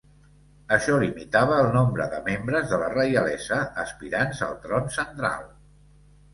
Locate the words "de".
2.15-2.23, 2.73-2.81